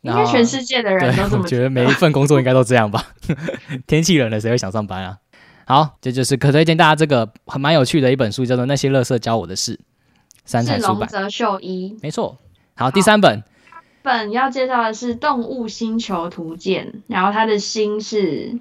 [0.01, 3.01] 应该全世界的人都这么觉得，每一份工作应该都这样吧？
[3.87, 5.17] 天气冷了，谁会想上班啊？
[5.65, 9.75] 好，这就是可推荐大家这个很蛮有趣的一本书，叫做《那些乐色教我的事》，
[10.45, 10.99] 三彩出版。
[10.99, 12.37] 龙泽秀一，没错。
[12.75, 13.43] 好，第三本，
[14.01, 18.59] 本要介绍的是《动物星球图鉴》，然后它的“星”是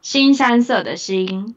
[0.00, 1.54] 新山色的“星”，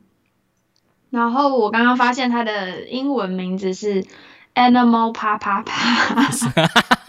[1.09, 4.05] 然后我刚刚发现它的英文名字是。
[4.55, 6.15] Animal 啪啪啪，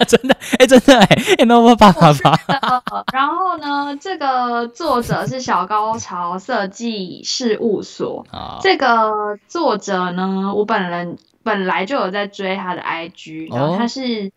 [0.05, 1.07] 真的哎，真的哎
[1.39, 2.83] ，Animal 啪啪啪。
[3.13, 8.27] 然后呢，这个作者是小高潮设计事务所。
[8.61, 11.17] 这个作者呢，我本人
[11.47, 14.33] 本来就有在追他的 IG，然后他是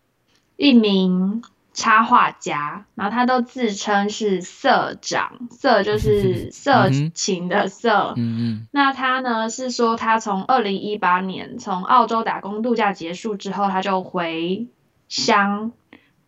[0.56, 1.42] 一名。
[1.72, 8.12] 插画家，然后他都自称是色长，色就是色情的色。
[8.16, 8.66] 嗯嗯。
[8.72, 14.66] 那他呢是说，他从二零一八年从澳洲打工度假结束之后，他就回
[15.08, 15.72] 乡，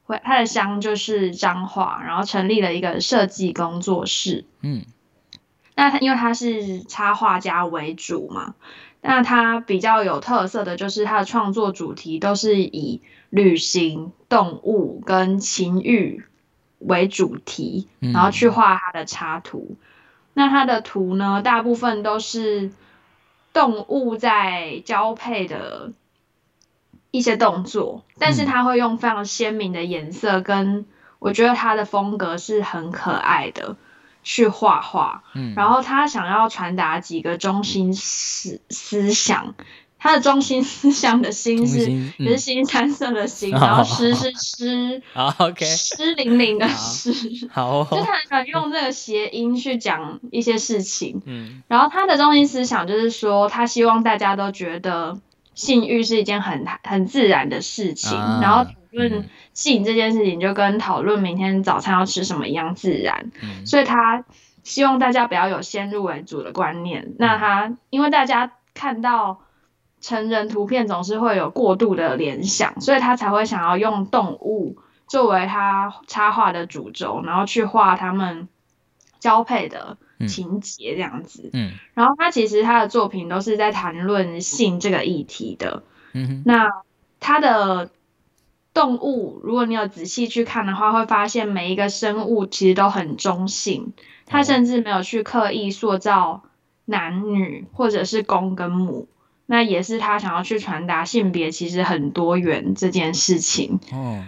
[0.05, 4.47] 回他的乡就是彰化，然后成立了一个设计工作室。
[4.63, 4.85] 嗯。
[5.75, 8.55] 那他因为他是插画家为主嘛，
[9.03, 13.03] 那他比较有特色的就是他的创作主题都是以。
[13.33, 16.23] 旅行、动物跟情欲
[16.81, 19.79] 为主题，然后去画它的插图。
[20.35, 22.73] 那它的图呢，大部分都是
[23.55, 25.93] 动物在交配的
[27.11, 30.85] 一些动作，但是他会用非常鲜明的颜色，跟
[31.19, 33.77] 我觉得他的风格是很可爱的
[34.23, 35.25] 去画画。
[35.35, 39.55] 嗯，然后他想要传达几个中心思思想。
[40.05, 45.01] 他的中心思想的心是也是新三色的心，然后 诗是诗，
[45.39, 51.23] OK，湿淋淋的湿，好，就他很喜欢用这个谐音去讲一些事情。
[51.25, 55.21] 嗯，然后他的中心思想就是说，他希望大家都觉得
[55.55, 63.31] 性欲是一件很很自然的事情，然后讨论性这件事情就跟讨论明天早餐要吃什么一样自然。
[63.43, 64.25] 嗯，所以他
[64.63, 67.15] 希望大家不要有先入为主的观念。
[67.19, 69.41] 那他因为大家看到。
[70.05, 78.49] 成人图片总是会有过度的联想，所以他才会想要用动物作为他插画的主轴，然后去画他们
[79.21, 79.97] 交配的
[80.29, 81.51] 情节这样子。
[81.53, 85.83] 嗯，然后他其实他的作品都是在谈论性这个议题的。
[86.13, 86.69] 嗯，那
[87.21, 87.91] 他的
[88.75, 93.93] 动物，如果你有仔细去看的话，会发现每一个生物其实都很中性，
[94.27, 96.43] 他甚至没有去刻意塑造
[96.85, 99.09] 男女或者是公跟母。
[99.45, 103.81] 那也是他想要去传达性别其实很多元这件事情。
[103.93, 104.25] 哦，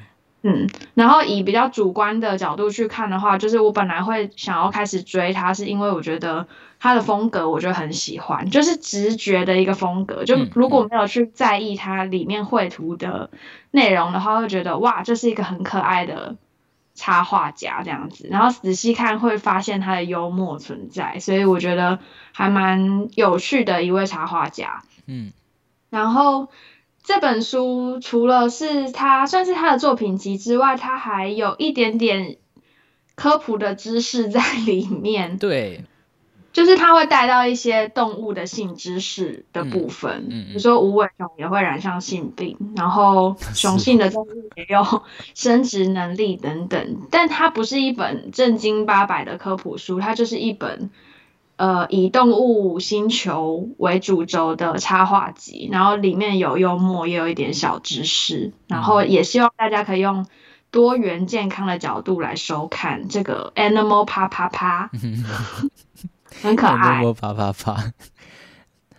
[0.46, 6.46] 嗯，然后以比较主观的角度去看的话，就是我本来会想要开始追他，是因为我觉得
[6.78, 10.22] 他的风格我就很喜欢，就是直觉的一个风格。
[10.24, 13.30] 就如果没有去在意他里面绘图的
[13.70, 16.36] 内容的话，会觉得哇，这是一个很可爱的
[16.94, 18.28] 插画家这样子。
[18.30, 22.00] 然后仔细看会发现他的幽默存在，所以我觉得
[22.32, 24.82] 还蛮有趣的一位插画家。
[25.06, 25.32] 嗯，
[25.88, 26.50] 然后
[27.04, 32.38] 这本书除了是他算是他的作品集之外，他还有一点点
[33.14, 35.36] 科普的知识在里面。
[35.36, 35.84] 对，
[36.54, 45.02] 就是他会带到一些动物的性知识的部分，比如说无尾熊也会染上性病，然后 雄性的动物也有
[45.36, 47.02] 生殖能力等等。
[47.10, 50.90] 但它不是一本正经八百的科普书，它就是一本。
[51.56, 60.26] 呃，以动物星球为主轴的插画集，然后里面有幽默，也有一点小知识，然后也希望大家可以用
[60.72, 64.90] 多元健康的角度来收看这个 Animal 啪啪啪，
[66.42, 67.02] 很可爱。
[67.02, 67.92] Animal 啪啪啪，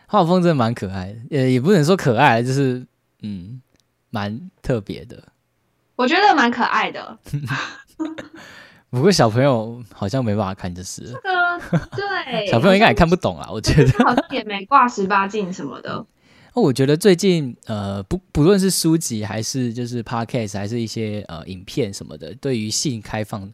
[0.08, 2.88] 画风真的蛮可爱的，呃，也不能说可爱，就是
[3.22, 3.62] 嗯，
[4.10, 5.22] 蛮特别的。
[5.98, 7.20] 我觉得蛮可爱的。
[8.92, 11.60] 不过小朋友好像没办法看，这是这个
[11.96, 13.50] 对 小朋友应该也看不懂啊。
[13.52, 16.06] 我觉得好像也没挂十八禁什么的。
[16.56, 23.52] 那 我觉得最近呃，不不论是书籍还是就是 podcast，还是一些呃影片什么的，对于性开放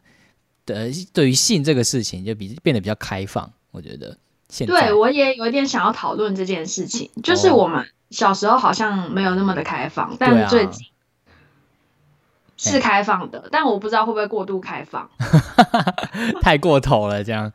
[0.64, 3.50] 的，对于性这个事情就比变得比较开放。
[3.72, 4.16] 我觉得
[4.48, 10.86] 现在对我也有一点想要讨论这件事情，就是我们小时候好像没有那么的开放，但最近。
[12.70, 15.08] 是开放的，但我不知道会不会过度开放，
[16.40, 17.52] 太过头了这样。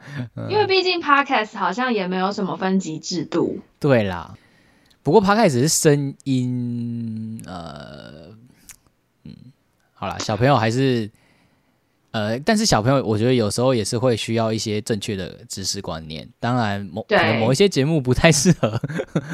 [0.50, 3.60] 因为毕竟 podcast 好像也没有什么分级制度。
[3.80, 4.36] 对啦，
[5.04, 8.30] 不过 podcast 是声音，呃，
[9.24, 9.34] 嗯，
[9.94, 11.10] 好啦，小朋友还是，
[12.12, 16.28] 呃，但是小朋友我觉得有时候也是会需要一些正确的知识观念。
[16.40, 18.82] 当然，某可能某一些节目不太适合。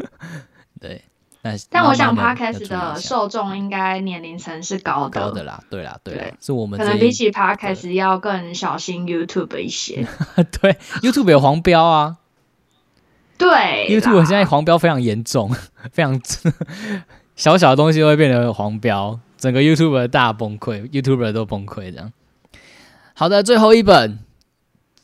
[0.79, 1.01] 对。
[1.43, 10.08] 但但我想 podcast 的受众应该年龄层是高的，高的啦，对啦，对啦对，是我们可能比起 podcast 要更小心 YouTube 一些。
[10.62, 12.15] 对 YouTube 有黄标啊
[13.38, 13.49] 对
[13.89, 15.53] ，YouTube 现在黄标非常严重，
[15.91, 16.17] 非常
[17.36, 22.13] 小小的东西都会变成黄标，整个 YouTube 大崩溃，YouTuber 都崩溃这样。
[23.15, 24.19] 好的，最后一本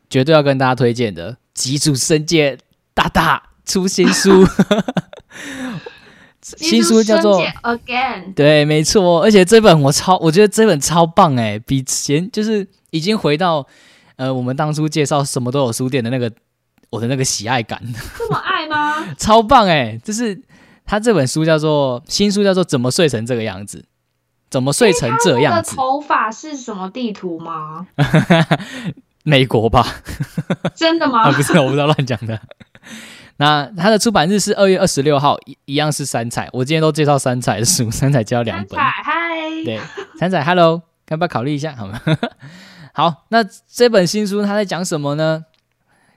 [0.10, 2.58] 绝对要跟大家推荐的《极主生界
[2.94, 4.48] 大大》出新书，
[6.58, 13.66] 新书叫做 Again，对，没错，而且这本我超，我觉得这本超棒哎，比前就是已经回到
[14.16, 16.32] 呃我们当初介绍什么都有书店的那个
[16.90, 17.82] 我的那个喜爱感，
[18.18, 19.06] 这么爱吗？
[19.18, 20.00] 超棒哎！
[20.04, 20.42] 就是
[20.86, 23.78] 他这本书叫做新书叫做《怎么睡成这个样子》，
[24.50, 25.76] 怎么睡成这他的样子？
[25.76, 27.86] 头发是什么地图吗？
[29.24, 29.86] 美国吧？
[30.76, 31.32] 真的吗 啊，？
[31.32, 32.40] 不是，我不知道乱讲的。
[33.40, 36.50] 那它的出版日是二月二十六号，一一样是三彩。
[36.52, 38.78] 我今天都介绍三彩的书， 三彩介绍两本。
[38.78, 39.80] 三彩嗨，对，
[40.20, 41.74] 三彩，Hello，要不要考虑一下？
[41.74, 42.02] 好吗？
[42.94, 45.46] 好，那这本新书它在讲什么呢？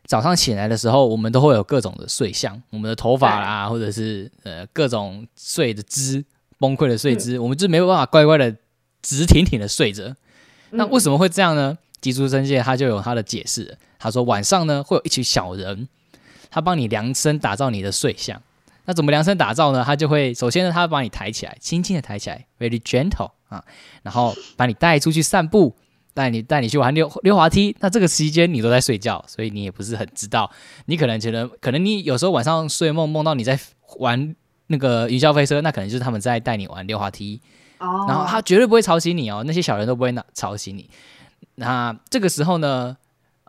[0.04, 6.24] 早上起来的时候，我们都会有各种的睡相，我们的头发啦，或者是呃各种睡的姿，
[6.58, 8.52] 崩溃的睡姿，我们就没有办法乖乖的
[9.00, 10.12] 直挺挺的睡着。
[10.70, 11.78] 那为什么会这样呢？
[12.00, 15.88] 吉竹生介他就有他的解释了，他说晚上呢会有一群小人，
[16.52, 18.40] 他帮你量身打造你的睡相。
[18.84, 19.82] 那怎么量身打造呢？
[19.84, 23.64] 他就会首先呢，他会把你抬起来，轻轻的抬起来，very gentle 啊，
[24.02, 25.74] 然后把你带出去散步，
[26.12, 27.74] 带你带你去玩溜溜滑梯。
[27.78, 30.50] 那这个期间你都在睡觉，所以你也不是很知道。
[30.86, 33.58] 你可能觉得，可能你有时候晚上睡梦梦到你在
[33.98, 34.34] 玩
[34.66, 37.40] 那个云霄飞车，那可能就是他们在带你玩溜滑梯。
[37.78, 40.90] 哦，然后他绝对不会吵醒你哦，那些小人都不会拿吵醒你。
[41.54, 42.96] 那这个时候呢，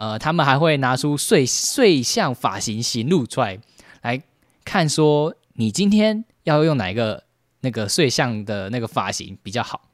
[0.03, 3.57] 呃，他们还会拿出睡睡像发型型录出来，
[4.01, 4.21] 来
[4.65, 7.23] 看说你今天要用哪一个
[7.61, 9.89] 那个睡像的那个发型比较好。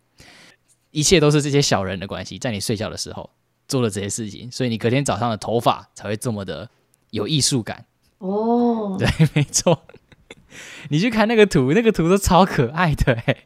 [0.89, 3.29] 一切都是这些小人的关系，在你睡觉的时候
[3.67, 6.67] 做了这些事情，所以你隔天早上的头发才会这么的
[7.11, 7.85] 有艺术感。
[8.17, 9.83] 哦，对，没错。
[10.89, 13.45] 你去看那个图，那个图都超可爱的哎。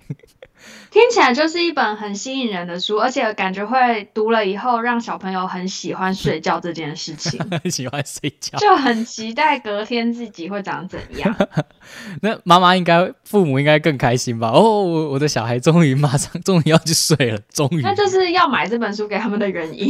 [0.92, 8.58] 听起来就是一本很吸引人的书，而且感觉会读了以后让小朋友很喜欢睡觉这件事情， 很喜欢睡觉。
[8.60, 11.36] 就很期待隔天自己会长怎样。
[12.22, 14.50] 那妈妈应该，父母应该更开心吧？
[14.50, 17.82] 哦，我我的小孩终于马上， 终于要去睡了，终于。
[17.82, 19.90] 那就是要买这本书给他们的原因。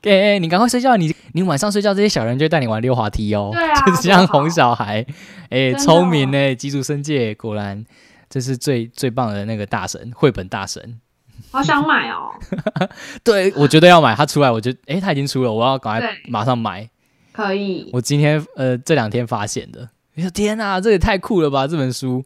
[0.00, 3.50] 对哎、你赶快睡觉，你你晚上睡觉，这些小人就会带你玩溜滑梯哦。
[3.52, 5.04] 对啊就是这样哄小孩。
[5.50, 7.84] 哎、真的聪明呢，基础生界果然
[8.34, 11.00] 这是最最棒的那个大神，绘本大神。
[11.52, 12.32] 好想买哦，
[13.22, 16.90] 对，我觉得要买，他出来，我就哎、他已经出了，我要赶快马上买。
[17.32, 17.88] 可以。
[17.92, 21.64] 我今天呃这两天发现的，我说天哪，这也太酷了吧！
[21.68, 22.24] 这本书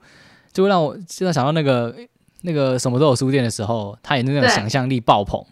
[0.51, 1.95] 就会让我现在想到那个
[2.41, 5.45] 那个什么都有书店的时候，他也是那种想象力爆棚，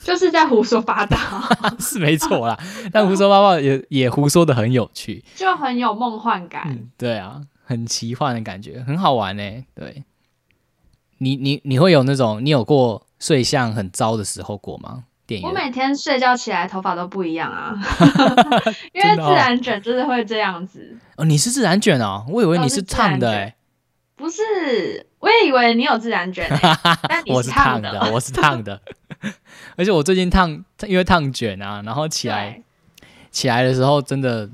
[0.00, 1.18] 就是在胡说八道，
[1.78, 2.58] 是没错啦。
[2.90, 6.62] 但胡说八道也也胡说的很有趣，就很有梦幻感。
[6.68, 9.42] 嗯，对啊，很奇幻的感觉，很好玩呢。
[9.74, 10.02] 对，
[11.18, 15.04] 你你你会有那种你有过睡相很糟的时候过吗？
[15.26, 17.76] 电影我每天睡觉起来头发都不一样啊，
[18.94, 20.96] 因为自然卷就是会这样子。
[21.16, 23.54] 哦，你是自然卷哦，我以为你是烫的哎，
[24.16, 28.80] 不是，我也以为你有自然卷、欸，但你我是烫烫的，我是烫的，
[29.76, 32.62] 而且我最近烫，因为烫卷啊，然后起来，
[33.30, 34.48] 起来的时候，真的，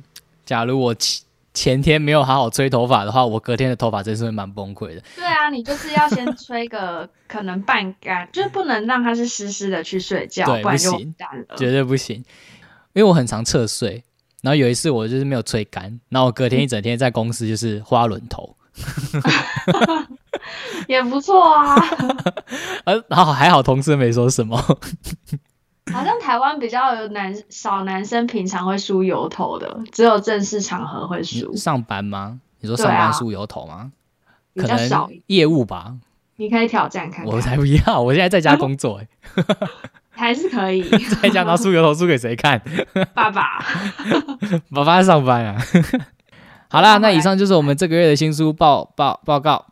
[0.45, 1.24] 假如我前
[1.55, 5.03] 前天没有好好吹头发的话，我隔天的头发真是会蛮崩溃的。
[5.17, 10.99] 对啊，你就是要先吹个 可能半干，就是不能让它是湿湿的去睡觉，对不然就。
[11.57, 12.17] 绝对不行，
[12.93, 14.05] 因为我很常侧睡。
[14.43, 18.55] 然后有一次我就是没有吹干，然后我隔天一整天在公司就是花轮头，
[20.87, 21.75] 也不错啊，
[22.85, 24.63] 呃，然后还好同事没说什么，
[25.93, 32.41] 好像台湾比较有男少男生平常会梳油头的，只有正式场合会梳，上班吗？
[32.61, 33.93] 你说上班梳油头吗？
[34.55, 35.21] 比可能。
[35.27, 35.95] 业务吧，
[36.37, 38.01] 你可以挑战看我，才不要！
[38.01, 39.09] 我现在在家工作、欸，
[40.11, 40.83] 还是可以。
[41.21, 42.61] 在家拿梳油头梳给谁看？
[43.15, 43.63] 爸爸，
[44.73, 45.61] 爸爸在上班啊。
[46.71, 49.67] 好啦，那以上就是我们这个月的新书报报报告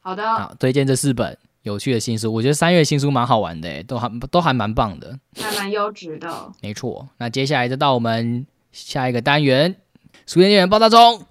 [0.00, 2.32] 好的，好，推荐这四本有趣的新书。
[2.32, 5.18] 我觉得三月新书蛮好玩的、欸，都还都还蛮棒的。
[5.34, 6.52] 还蛮优质的。
[6.62, 9.74] 没错，那接下来就到我们下一个单元——
[10.28, 11.26] 书店店员报道中。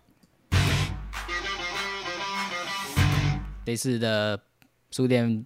[3.66, 4.42] 这次的
[4.92, 5.46] 书店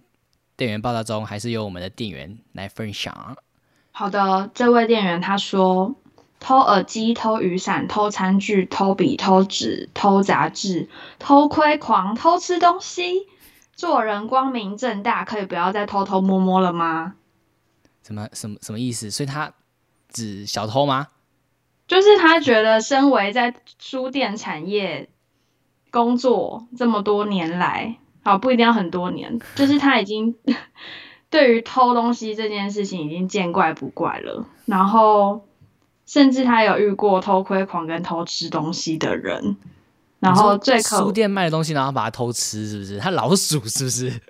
[0.56, 3.36] 店员报道中，还是由我们的店员来分享。
[3.92, 5.94] 好的，这位店员他说，
[6.40, 10.88] 偷耳机、偷雨伞、偷餐具、偷笔、偷纸、偷杂志、
[11.20, 13.28] 偷窥狂、偷吃东西。
[13.80, 17.14] 做人光明正大，可以不要再偷偷摸摸了吗？
[18.02, 19.10] 什么什么什么意思？
[19.10, 19.54] 所以他
[20.10, 21.08] 指小偷吗？
[21.88, 25.08] 就是他觉得，身为在书店产业
[25.90, 30.36] 工作这么多年来，好不一定要很多年，就是他已经
[31.30, 34.44] 对于偷东西这件事情已经见怪不怪了。
[34.66, 35.46] 然后，
[36.04, 39.56] 甚至他有遇过偷窥狂跟偷吃东西的人。
[40.20, 42.98] 然后最可书店卖的东西，然后把它偷吃，是不是？
[42.98, 44.20] 它老鼠是不是？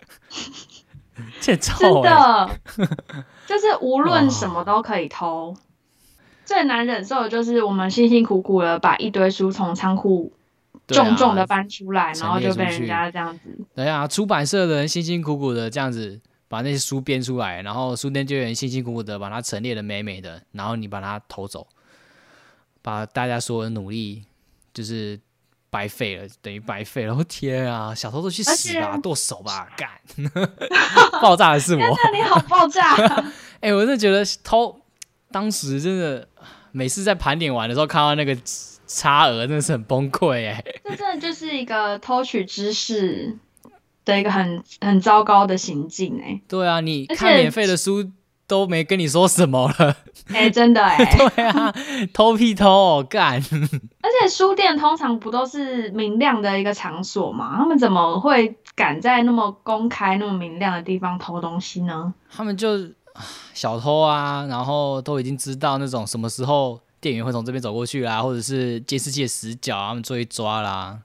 [1.41, 2.03] 这臭！
[2.03, 2.51] 真的，
[3.47, 5.55] 就是无论什么都可以偷。
[6.47, 10.33] 最难忍受的就是我们辛辛苦苦的把一堆书从仓库
[10.87, 13.59] 重重的搬出来，然后就被人家这样子。
[13.75, 21.67] 对啊，出版社的人辛辛苦苦的这样子把那些书编出来，然后书店就有人辛辛苦苦的把它陈列的美美的，然后你把它偷走，
[22.81, 24.25] 把大家所有的努力
[24.73, 25.19] 就是。
[25.71, 27.15] 白费了，等于白费了。
[27.15, 29.89] 我天啊，小偷都去死吧，剁手吧，干！
[31.23, 31.97] 爆炸的是我。
[32.13, 32.97] 你好爆炸！
[33.61, 34.81] 哎，我真的觉得偷，
[35.31, 36.27] 当时真的
[36.73, 38.37] 每次在盘点完的时候看到那个
[38.87, 40.65] 差额，真的是很崩溃哎。
[40.85, 43.39] 这真的就是一个偷取知识
[44.05, 46.41] 的一个很很糟糕的行径哎。
[46.49, 48.11] 对啊，你看免费的书。
[48.51, 49.97] 都没跟你说什么了，
[50.35, 51.05] 哎，真的哎，
[51.37, 51.73] 对啊，
[52.13, 53.37] 偷屁偷干，
[54.03, 57.55] 而且书店通常不都是明亮的一个场所吗？
[57.57, 62.13] 他们怎么会敢在那么公开、那么明亮的地方偷东西呢？
[62.29, 62.77] 他们就
[63.55, 70.99] 小偷啊，然后都已经知道那种什么时候店员会从这边走过去啦，或者是监视器的死角，他们就会抓啦。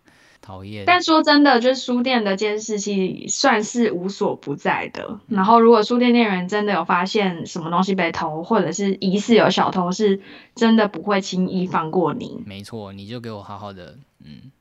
[0.45, 5.19] 讨厌，但说真的，就是书店的监视器算是无所不在的。
[5.27, 10.21] 然后，如果书店店员真的有发现什么东西被偷，或者是疑似有小偷，是
[10.53, 12.43] 真的不会轻易放过你。
[12.45, 14.51] 没错，你就给我好好的，嗯，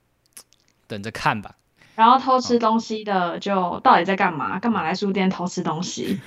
[0.86, 1.56] 等着看吧。
[1.94, 4.58] 然后偷吃东西的，就到底在干嘛？
[4.58, 6.18] 干嘛来书店偷吃东西？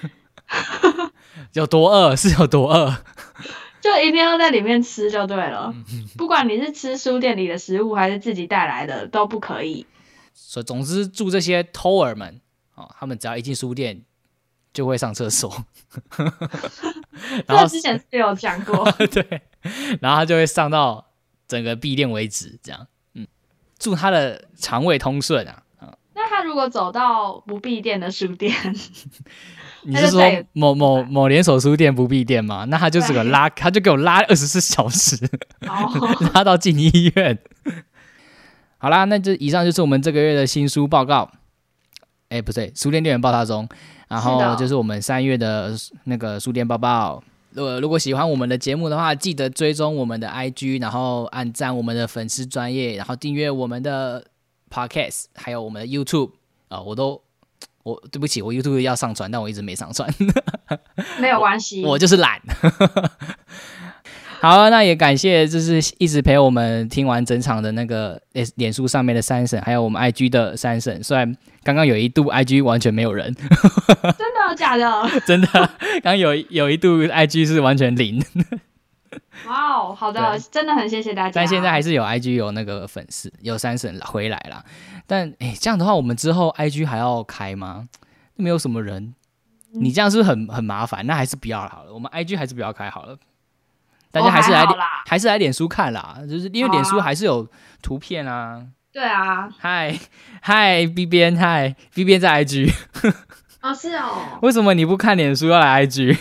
[1.53, 2.15] 有多饿？
[2.15, 2.95] 是有多饿？
[3.87, 5.73] 就一定要在里面吃就对了，
[6.17, 9.85] 不管你是吃书店里的食物还是自己带来的都不可以。
[10.33, 12.41] 所以总之，祝这些偷儿们
[12.75, 14.03] 哦，他们只要一进书店
[14.73, 15.65] 就会上厕所。
[17.45, 19.41] 然后之前是有讲过， 对，
[20.01, 21.07] 然后他就会上到
[21.47, 22.87] 整个闭店为止，这样。
[23.13, 23.25] 嗯，
[23.79, 25.63] 祝他的肠胃通顺啊。
[26.47, 28.53] 如果走到不闭店的书店？
[29.83, 30.21] 你是说
[30.53, 32.65] 某某某连锁书店不闭店吗？
[32.65, 35.17] 那他就是个拉， 他就给我拉二十四 小时，
[36.33, 37.37] 拉到进医院。
[38.77, 41.29] 好啦，那就以上就是我们这个月的新书报告。
[42.29, 43.67] 哎，不对，书店店员报道中，
[44.09, 45.73] 然后就是我们三月的
[46.05, 47.23] 那个书店报报。
[47.55, 54.23] 呃，如果喜欢我们的节目的话，记得追踪我们的 IG，然后按赞我们的粉丝专业，然后订阅我们的
[54.71, 56.31] Podcast，还有我们的 YouTube
[56.67, 57.21] 啊，我都。
[57.83, 60.13] 我对不起，我 YouTube 要上传，但我一直没上传。
[61.21, 62.37] 没有关系，我就是懒。
[64.41, 71.01] 好，那也感谢，就是一直陪我们听完整场的那个脸脸书上面的三婶，还有我们 IG 的三婶。
[71.01, 73.47] 虽然刚刚有一度 IG 完全没有人， 真
[74.49, 75.21] 的假的？
[75.25, 75.69] 真的，
[76.03, 78.21] 刚有有一度 IG 是完全零。
[79.47, 81.31] 哇哦，好的，真的很谢谢大家。
[81.33, 84.63] 但现在还是有 IG 有那个粉丝，有三婶回来了。
[85.05, 87.87] 但哎，这样的话，我们之后 IG 还要开吗？
[88.35, 89.13] 没有什么人，
[89.71, 91.05] 你这样是不是很很麻烦？
[91.07, 91.93] 那还是不要好了。
[91.93, 93.17] 我们 IG 还是不要开好了。
[94.11, 94.65] 大家还是来
[95.05, 97.47] 还是来脸书看啦，就是因为脸书还是有
[97.81, 98.65] 图片啊。
[98.91, 99.49] 对啊。
[99.59, 99.97] 嗨
[100.41, 102.73] 嗨，B 边嗨，B 边在 IG。
[103.61, 104.39] 哦，是哦。
[104.41, 106.17] 为什么你不看脸书要来 IG？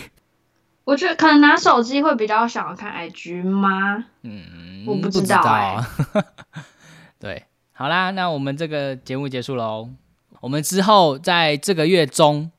[0.87, 4.05] 我觉得可能拿手机会比较想要看 IG 吗？
[4.21, 5.77] 嗯，我不知道哎。
[7.19, 9.89] 对，好啦，那我们这个节目结束喽。
[10.39, 12.49] 我们之后在这个月中，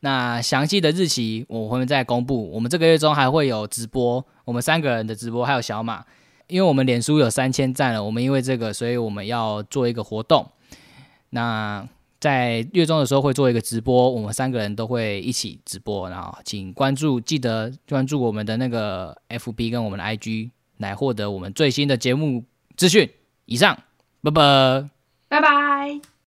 [0.00, 2.50] 那详细的日期我会再公布。
[2.50, 6.02] 我们这个月中还会有直播，我们三个人的直播，还有小马，
[6.46, 10.50] 因为我们脸书有三千赞了，我们因为这个，所以我们要做一个活动。
[11.28, 11.86] 那
[12.26, 22.42] 在月中的时候会做一个直播，我们三个人都会一起直播，然后请关注，记得关注我们的那个 FB 跟我们的 IG 来获得我们最新的节目
[22.76, 23.08] 资讯。
[23.44, 23.78] 以上，
[24.22, 24.90] 拜拜，
[25.28, 26.06] 拜拜。